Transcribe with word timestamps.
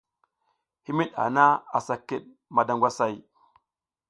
Himid 0.89 1.11
hana 1.23 1.43
asa 1.79 1.95
kid 2.07 2.23
mada 2.55 2.73
ngwasay. 2.75 3.15